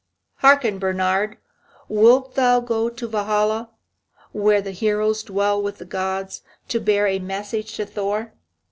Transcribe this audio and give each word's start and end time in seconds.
Hearken, 0.37 0.79
Bernhard, 0.79 1.37
wilt 1.87 2.33
thou 2.33 2.59
go 2.59 2.89
to 2.89 3.07
Valhalla, 3.07 3.69
where 4.31 4.59
the 4.59 4.71
heroes 4.71 5.21
dwell 5.21 5.61
with 5.61 5.77
the 5.77 5.85
gods, 5.85 6.41
to 6.69 6.79
bear 6.79 7.05
a 7.05 7.19
message 7.19 7.75
to 7.75 7.85
Thor?" 7.85 8.33